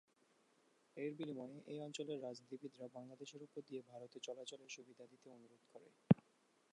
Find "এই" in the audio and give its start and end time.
1.71-1.79